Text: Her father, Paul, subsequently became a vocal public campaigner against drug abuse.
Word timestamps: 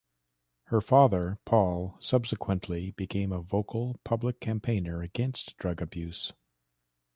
Her 0.69 0.81
father, 0.81 1.37
Paul, 1.45 1.95
subsequently 1.99 2.89
became 2.89 3.31
a 3.31 3.39
vocal 3.39 3.99
public 4.03 4.39
campaigner 4.39 5.03
against 5.03 5.55
drug 5.59 5.79
abuse. 5.79 6.33